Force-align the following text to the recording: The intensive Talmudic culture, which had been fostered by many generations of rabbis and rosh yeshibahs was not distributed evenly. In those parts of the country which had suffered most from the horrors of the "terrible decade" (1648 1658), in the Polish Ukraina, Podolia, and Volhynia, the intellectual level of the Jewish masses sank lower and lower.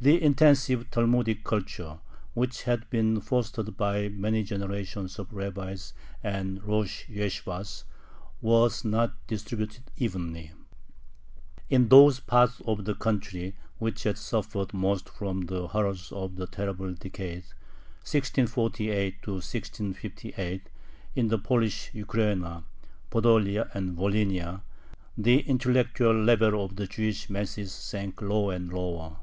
The 0.00 0.22
intensive 0.22 0.92
Talmudic 0.92 1.42
culture, 1.42 1.98
which 2.32 2.62
had 2.62 2.88
been 2.88 3.20
fostered 3.20 3.76
by 3.76 4.08
many 4.08 4.44
generations 4.44 5.18
of 5.18 5.32
rabbis 5.32 5.92
and 6.22 6.62
rosh 6.62 7.02
yeshibahs 7.08 7.82
was 8.40 8.84
not 8.84 9.16
distributed 9.26 9.82
evenly. 9.96 10.52
In 11.68 11.88
those 11.88 12.20
parts 12.20 12.62
of 12.64 12.84
the 12.84 12.94
country 12.94 13.56
which 13.78 14.04
had 14.04 14.16
suffered 14.18 14.72
most 14.72 15.08
from 15.08 15.46
the 15.46 15.66
horrors 15.66 16.12
of 16.12 16.36
the 16.36 16.46
"terrible 16.46 16.94
decade" 16.94 17.42
(1648 18.06 19.14
1658), 19.26 20.68
in 21.16 21.26
the 21.26 21.38
Polish 21.38 21.90
Ukraina, 21.92 22.62
Podolia, 23.10 23.68
and 23.74 23.96
Volhynia, 23.96 24.60
the 25.16 25.40
intellectual 25.40 26.14
level 26.14 26.64
of 26.64 26.76
the 26.76 26.86
Jewish 26.86 27.28
masses 27.28 27.72
sank 27.72 28.22
lower 28.22 28.54
and 28.54 28.72
lower. 28.72 29.16